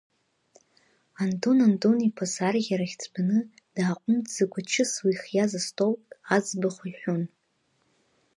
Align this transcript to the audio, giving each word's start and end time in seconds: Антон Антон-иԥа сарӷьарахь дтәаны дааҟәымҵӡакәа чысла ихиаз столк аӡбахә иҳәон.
Антон 1.23 1.57
Антон-иԥа 1.67 2.25
сарӷьарахь 2.33 2.95
дтәаны 3.01 3.39
дааҟәымҵӡакәа 3.75 4.61
чысла 4.69 5.09
ихиаз 5.13 5.51
столк 5.65 6.03
аӡбахә 6.35 6.83
иҳәон. 6.91 7.23